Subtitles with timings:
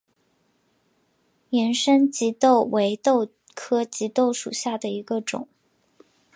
[1.51, 5.47] 盐生棘豆为豆科棘豆属下的一个种。